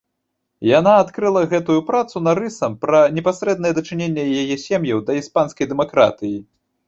Яна 0.67 0.93
адкрыла 1.01 1.41
гэтую 1.51 1.75
працу 1.89 2.15
нарысам 2.29 2.77
пра 2.85 3.01
непасрэднае 3.19 3.73
дачыненне 3.79 4.25
яе 4.45 4.55
сем'яў 4.65 5.03
да 5.11 5.19
іспанскай 5.21 5.65
дэмакратыі. 5.75 6.37